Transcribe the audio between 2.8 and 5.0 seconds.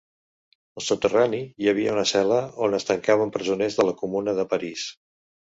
tancaven presoners de la Comuna de París.